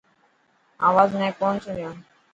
آواز 0.87 1.09
هئي 1.19 1.29
ڪون 1.39 1.53
سڻيو. 1.65 1.91